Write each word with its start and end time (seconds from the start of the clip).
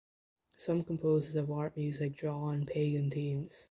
Some 0.57 0.83
composers 0.83 1.35
of 1.35 1.51
art 1.51 1.77
music 1.77 2.15
draw 2.17 2.45
on 2.45 2.65
Pagan 2.65 3.11
themes. 3.11 3.59